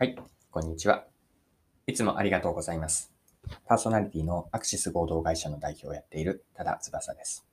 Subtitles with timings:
[0.00, 0.16] はい、
[0.50, 1.04] こんにちは。
[1.86, 3.12] いつもありがとうございます。
[3.66, 7.46] パーソナリティのアクシス合同会社の代表をやっている多田翼です。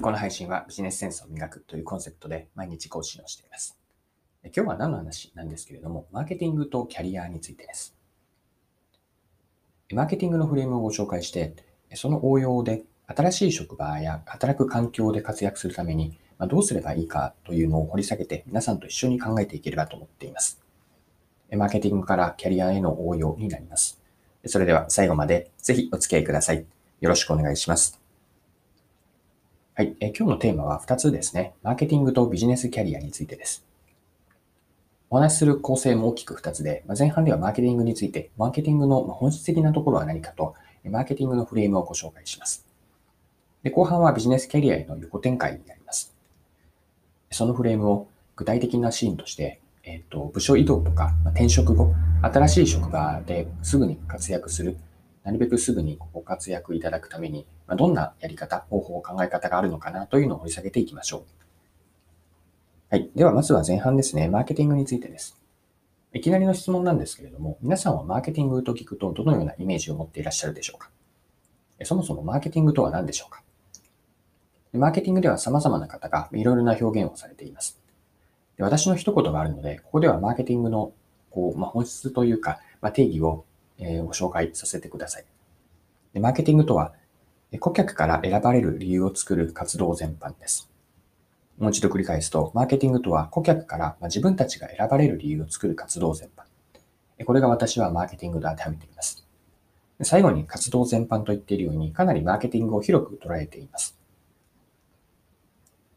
[0.00, 3.76] この配信はビジネスセンスを磨くというコンセプトで毎日更新をしています。
[4.44, 7.96] 今日は何の話なんですけれども、マーケティングとキャリアについてです。
[9.92, 11.56] マーケティングのフレームをご紹介して、
[11.94, 20.63] その応用で新しい職場や働く環境で活躍するためにまどうすればいいかというのを掘り下げて皆さんと一緒に考えていければと思っています。
[21.56, 24.00] マーケティングからキャリアへの応用になります。
[24.46, 26.66] それでは最後までぜひお付き合いください。
[27.00, 28.00] よろしくお願いします。
[29.74, 31.54] はい、え今日のテーマは2つですね。
[31.62, 33.66] マーケティングとビジネスキャリアについてです。
[35.10, 42.66] お話しする構成も大きく2つで、前半ではマーケティングについて、マーケティングの本質的なところは何かと、マーケティングのフレームをご紹介します。
[43.62, 46.14] で後半はビジネスキャリアへの横展開になります。
[47.30, 54.78] そのフレームを具体的なシーンとして、えっ、と、部署移動とか、まあ転職後、新しい職場ですぐに活躍する、
[55.22, 61.22] なるべくすぐにご活躍いただくために、まあどんなやり方、方法、考え方があるのかなというのを掘り下げていきましょう。
[62.90, 63.10] はい。
[63.14, 64.28] では、まずは前半ですね。
[64.28, 65.40] マーケティングについてです。
[66.12, 70.90] いきなりの質問なんですけれども、皆さんはマーケティングと聞くとどのようなイメージを持っていらっしゃるでしょうか？
[71.82, 73.42] そもそもマーケティングとは何でしょうか？
[74.72, 77.80] マーケティングでは様々な方がいろいろな表現をされています。
[78.56, 80.92] で私の一言があるので、ここではマーケティングの
[81.30, 83.44] こう、まあ、本質というか、まあ、定義を、
[83.78, 85.24] えーご紹介させてください
[86.12, 86.20] で。
[86.20, 86.92] マーケティングとは、
[87.60, 90.70] 顧客から選ばれる理由を作る活動全般です。
[91.58, 96.44] もう一度繰り返すと、マーケティングとは顧客からま自分たちが選ばれる理由を作る活動全般。
[97.24, 99.24] これが私はマーケティングと当てはめています。
[100.02, 103.96] 最後に活動全般と言っているように、かなりマーケティングを広く捉えています。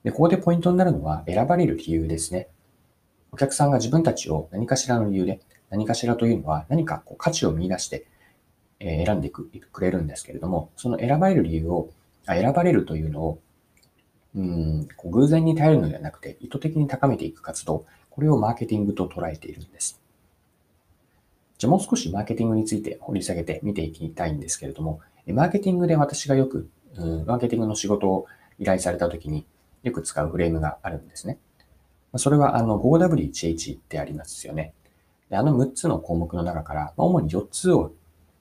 [0.07, 2.47] で、ここでポイントになるのは選ばれる理由ですね。
[3.33, 8.07] お客さんが自分たちを何かしらの理由で、何かしらというのは何かこう価値を見出して、
[8.79, 9.49] 選んでく
[9.81, 11.89] れるんですけれども、その選ばれる理由を、
[12.25, 13.39] あ選ばれるというのを、
[14.33, 19.99] うん、こう偶然に頼るのではなくて、意図的に高めていく活動、これをマーケティングと捉えているんです。
[21.57, 28.25] じゃあもう少しマーケティングについて掘り下げて見ていきたいんですけれども、マーケティングで私がよく、うんマーケティングの仕事を
[28.57, 29.45] 依頼されたときに
[29.87, 31.39] よく使うフレームがあるんですね。
[32.15, 34.73] それはあの 5W1H ってありますよね。
[35.29, 37.93] であの6つの項目の中から、主に4つを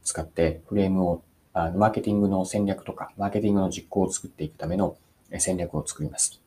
[0.02, 4.96] 使ってフレームを、あマーケティングの戦略とか、マーケティングの実行を作っていくための
[5.38, 6.40] 戦略を作ります。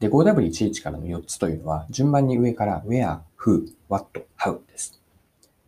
[0.00, 5.00] で、5W1H からの4つというのは、順番に上から where, who, what, how です。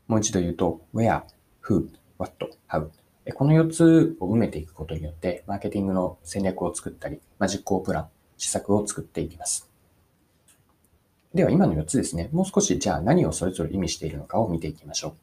[0.09, 1.23] もう一度言うと、where,
[1.63, 1.87] who,
[2.19, 2.33] what,
[2.69, 2.89] how。
[3.31, 9.71] この4つを埋めていくことによって、マーケティングの戦略を作ったり、まあ、実行プラン、施策を作っていきます。
[11.33, 12.29] では、今の4つですね。
[12.33, 15.15] もう少し、じゃあ何をそれぞれ意味しているのかを見ていきましょう。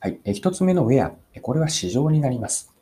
[0.00, 0.20] はい。
[0.24, 1.12] 1つ目の where。
[1.34, 2.74] えこれは市場になります。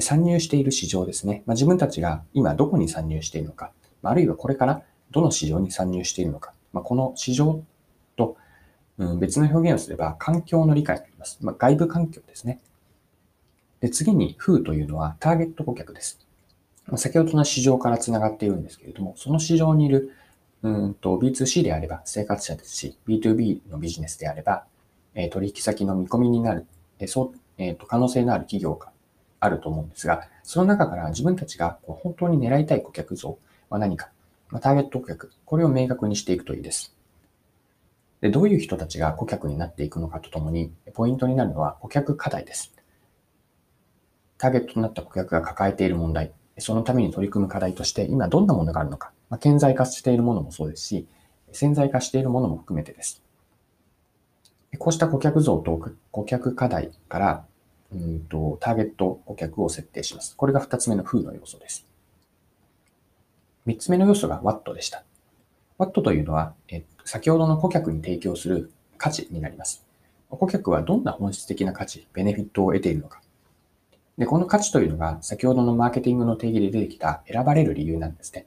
[0.00, 1.42] 参入している市場ですね。
[1.46, 3.72] まあ、自分たちが今どこに参入しているのか、
[4.02, 7.62] ああるいはこれからどの市場に参入しているのか、まあ、この市場
[8.16, 8.36] と、
[8.98, 11.38] うん、別の表現をすれば環境の理解になります。
[11.40, 12.60] まあ、外部環境ですね。
[13.80, 16.18] で、次に Who というのはターゲット顧客です。
[16.96, 20.12] 先ほどの市場からつながっているんですけれども、その市場にいる
[20.62, 24.64] うんと B2C であれば生活者ですし、B2B のビジネスであれば、
[25.14, 26.66] えー取引先の見込みになる、
[26.98, 28.90] えーそうえーと可能性のある企業が
[29.40, 33.38] あると思うんですが、その中から自分たちがこう本当に狙いたい顧客像
[33.68, 34.10] は何か、
[34.50, 36.94] まあ、ターゲット顧客、これを明確にしていくといいです。
[38.20, 42.72] で、どういう人たちが顧客になっていくのかとともに、ポイントになるのは顧客課題です。
[44.38, 51.06] ターゲットとなった顧客が抱えている問題、そのために取り組む課題として今どんなものがあるのか、まあ、顕在化しているものもそうですし、
[51.52, 53.22] 潜在化しているものも含めてです。
[54.78, 57.44] こうした顧客像と顧客課題から、
[57.90, 60.36] うんとターゲット顧客を設定します。
[60.36, 61.86] これが二つ目の Who の要素です。
[63.64, 65.04] 三つ目の要素が WAT でした。
[65.78, 69.84] WAT というのは、え先ほどの顧客に提供する価値になります。
[70.30, 73.22] 顧客はどんな本質的な価値、ベネフィットを得ているのか。
[74.18, 78.46] で、この価値というのが先ほどのマーケティングの定義で出てきた選ばれる理由なんですね。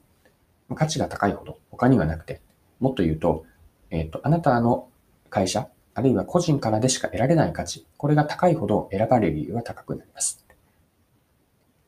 [0.74, 2.40] 価値が高いほど他にはなくて、
[2.78, 3.44] もっと言うと、
[3.90, 4.88] えっ、と、あなたの
[5.30, 10.44] 会社、あるいは個人からでしか得られない価値、これが高いほど選ばれる理由は高くなります。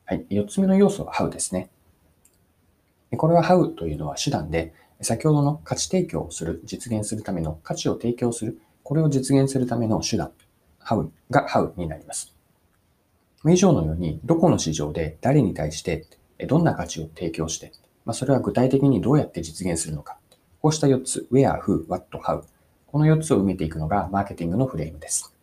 [0.07, 0.27] はい。
[0.29, 1.71] 四つ目の要素は How ですね。
[3.17, 10.33] これは How というのは手段で、先ほどの価値提供をする、実現するための価値を提供する、これを実現するための手段、
[10.83, 12.34] How が How になります。
[13.53, 16.07] 以上のように、どこの市場で誰に対して
[16.47, 17.73] どんな価値を提供して、
[18.05, 20.19] まあ、それは具体的にどうやって実現するのか。
[20.63, 22.43] こうした4つ、where, who, what, how。
[22.87, 25.35] この4つを埋めていくのがマーケティングのフレームです。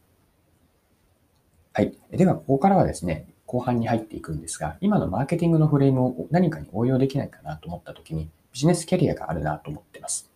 [1.74, 1.96] はい。
[2.12, 10.30] では、ここからはですね、後半に入っていくんですが、今のマーケティングのフレームを何かに応用できないかなと思ったときに、ビジネスキャリアがあるなと思っています。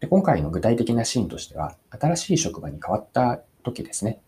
[0.00, 4.20] で今回の具体的なシーンとしては、新しい職場に変わった時ですね。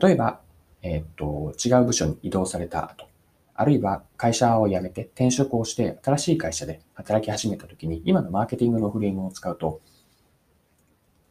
[0.00, 0.40] 例えば、
[0.84, 3.08] えっ、と、違う部署に移動された後、
[3.54, 9.80] あるいは会社を辞めて転職をして新しい会社で働き始めた時に、今のマーケティングのフレームを使うと、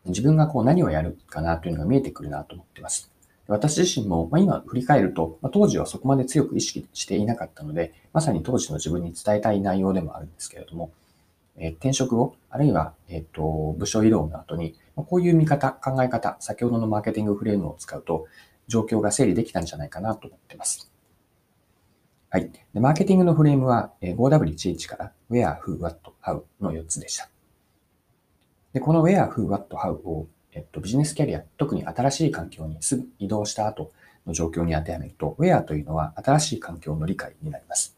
[0.06, 3.12] 自分がこう何をやるかなというのが見えてくるなと思っています。
[3.48, 10.92] 私自身も、まあ、今振り返ると、まあ、当時はそこまで強く意識していなかったので、まさに当時の自分に伝えたい内容でもあるんですけれども、
[11.58, 18.26] えー、転職後、あるいは、えっ、と、部署移動の後に、まあ、こういう見方、考え方、先ほどのマーケティングフレームを使うと、
[18.68, 20.92] 状況が整理できたんじゃないかなと思っています。
[22.30, 22.52] はい。
[22.74, 27.30] でマーケティングのフレームは 5W11 から Where, Who, What, How の4つでした。
[28.74, 33.92] で、この Where, Who, What, How を、えっと、ビジネスキャリア、特に新しい環境にすぐ移動した後
[34.26, 37.96] の状況に当てはめると、Where というのは新しい環境の理解になります。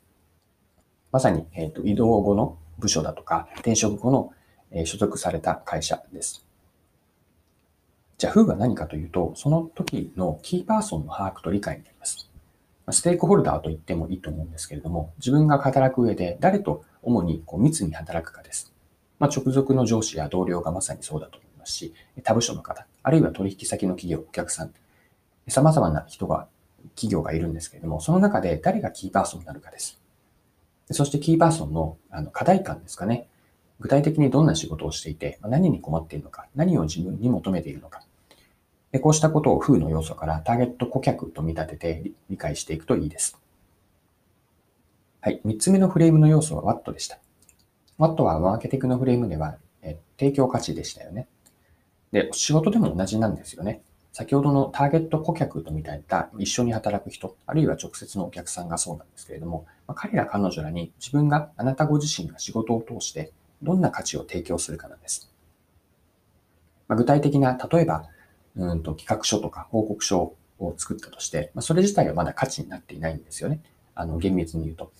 [1.14, 4.34] まさに、えっと、移動後の部署だとか、転職後の、
[4.72, 6.44] え所属された会社です。
[8.18, 12.30] じゃあ、Who は何かというと、その時のキーパーソンの把握と理解になります。
[12.92, 18.74] ステークホルダーと言ってもいいと思うんですけれども、自分が働く上で誰と主にこう密に働くかです。
[19.20, 24.74] まあ、直属の上司や同僚がまさにそうだと思いますし、他部署の方、あるいは取引先の企業、お客さん、
[25.48, 26.48] 様々な人が、
[26.96, 30.00] 企業がいるんですけれども、その中で誰がキーパーソンになるかです。
[30.92, 33.28] そしてキーパーソンのあの課題感ですかね。
[33.80, 38.01] 具体的にどんな仕事をしていて、何に困っているのか、何を自分に求めているのか、
[38.92, 43.38] でこうしたことを風の要素からターゲット顧客と見立てて理解していくといいです。
[45.19, 45.42] はい。
[45.44, 47.19] 三つ目のフレームの要素は WAT でした。
[48.00, 51.28] WAT はマーケティングのフレームでは、え提供価値でしたよね。
[52.12, 53.81] で、仕事でも同じなんですよね。
[54.13, 63.33] 先ほどのターゲット顧客と見立てた一緒に働く人、あるいは直接のお客さんがそうなんですけれども、まあ、彼ら彼女らに自分が、あなたご自身が仕事を通して
[63.66, 65.30] どんな価値を提供するかなんです。
[66.88, 68.08] まあ、具体的な、例えば、
[68.56, 73.62] うんと企画書とか報告書を作ったとして、まあ、それ自体はまだ価値になっていないんですよね。
[73.96, 74.92] あの、厳密に言うと。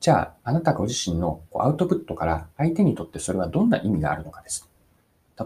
[0.00, 4.68] じゃあ、あなたご自身のアウトプットから相手にとってそれはどんな意味があるのかです。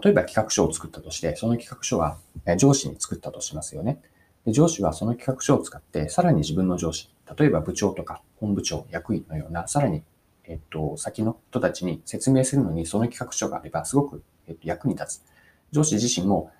[0.03, 2.17] 例えば企画書を作ったとして、その企画書は
[2.57, 4.01] 上司に作ったとしますよね。
[4.45, 10.03] で上司はその企画書を使って、さらに自分の上司、例えば部長とか本部長、役員のような、さらに、
[10.49, 15.23] えっと、先の人たちに説明するのに、その企画書があれば、すごく、えっと、役に立つ。
[15.71, 16.51] 上司自身も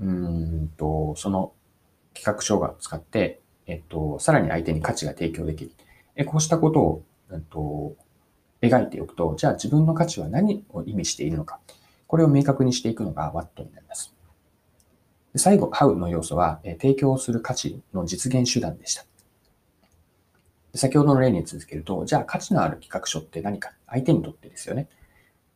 [0.00, 1.52] うんと、その
[2.14, 5.72] 企画書が使って、えっと、さらに相手に価値が提供できる。
[6.14, 7.94] えこうしたことを、えっと、
[8.62, 11.60] 描いておくと、じゃあ自分の価値は何を意味しているのか。
[12.06, 14.14] これを明確にしていくのが WAT になります。
[15.34, 19.04] 最後、How の要素は、え提供する価値の実現手段でした。
[20.76, 23.72] 先ほどの例に続けると、じゃあ価値のある企画書って何か？
[23.88, 24.88] 相手にとってですよね。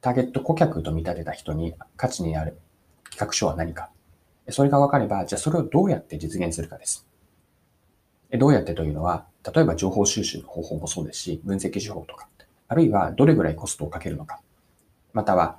[0.01, 2.59] ターゲット顧客と見立てた人に価値にある
[3.11, 3.91] 企画書は何か
[4.49, 7.07] それが分かれば、じゃあそれをどうやって実現するかです。
[8.39, 12.29] どうやってというのは、例えば情報収集の方法もそうですし、分析手法とか、
[12.69, 14.41] あるいはどれぐらいコストをかけるのか、
[15.13, 15.59] または、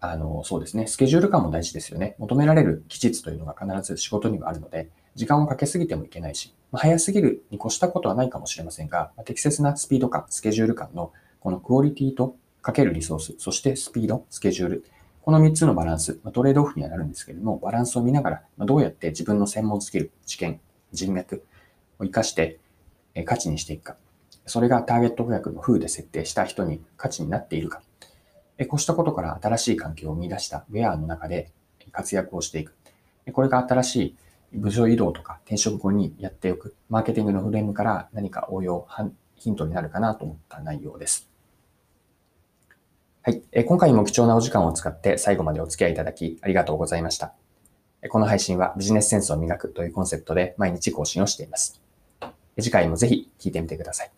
[0.00, 2.14] あの、そうですね、スケジュール感も大事ですよね。
[2.18, 4.88] 求められる期日というのが必ず仕事にはあるので、
[5.20, 14.84] 時間をかけすぎてもいけないし、まあ、早すぎるに越したことはないかもしれませんが、まあ、適切なスピード感、スケジュール感のこのクオリティとかけるリソース、そしてスピード、スケジュール、
[15.20, 20.58] この3つのバランス、まトレードオフにはなるんですけれども、バランスを見ながら、まどうやって自分の専門スキル、知見、
[20.90, 21.44] 人脈
[21.98, 22.58] を活かして
[23.26, 23.96] 価値にしていくか。
[24.46, 27.82] それがターゲット顧客の風で設定した人に価値になっているか。
[28.68, 31.50] こうしたことから新しい環境を見出したウェアの中で
[31.92, 32.74] 活躍をしていく。
[33.32, 34.16] これが新しい
[34.52, 38.86] 部署移動とか転職後にやっておく、マーケティングのフレームから何か応用、
[39.36, 41.30] ヒントになるかなと思った内容です。
[43.22, 43.42] はい。
[43.64, 47.34] 今回も貴重なお時間を使って最後までお付き合いいただきありがとうございました。
[48.08, 51.82] この配信はビジネスセンスを磨くというコンセプトで毎日更新をしています。
[52.58, 54.10] 次回もぜひ聞いてみてください。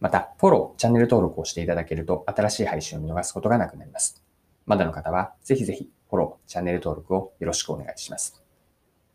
[0.00, 4.20] また、フォロー、チャンネル登録をしていただけると新しい配信を見逃すことがなくなります。
[4.66, 8.41] まだの方はぜひぜひフォロー、チャンネル登録をよろしくお願いします。